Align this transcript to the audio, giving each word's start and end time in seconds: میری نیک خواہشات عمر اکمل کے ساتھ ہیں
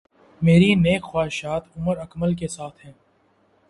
میری 0.41 0.69
نیک 0.75 1.01
خواہشات 1.03 1.63
عمر 1.77 1.97
اکمل 1.97 2.33
کے 2.35 2.47
ساتھ 2.47 2.85
ہیں 2.85 2.93